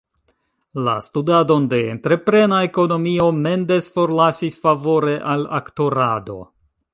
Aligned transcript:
La 0.85 0.93
studadon 1.07 1.67
de 1.73 1.81
entreprena 1.91 2.61
ekonomio, 2.69 3.27
Mendes 3.43 3.91
forlasis 3.99 4.59
favore 4.65 5.15
al 5.35 5.47
aktorado. 5.61 6.41